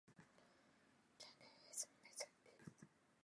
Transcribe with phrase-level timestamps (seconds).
[1.19, 2.25] Candace is Methodist.